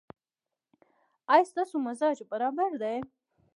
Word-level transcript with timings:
ایا 1.31 1.43
ستاسو 1.51 1.75
مزاج 1.85 2.17
برابر 2.31 2.71
دی؟ 2.81 2.97